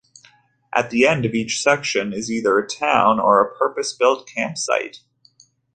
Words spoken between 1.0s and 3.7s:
end of each section is either a town or a